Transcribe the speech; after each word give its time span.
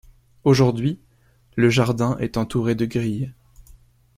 Aujourd’hui, 0.45 0.99
le 1.55 1.69
jardin 1.69 2.17
est 2.17 2.35
entouré 2.37 2.73
de 2.73 2.87
grilles. 2.87 3.33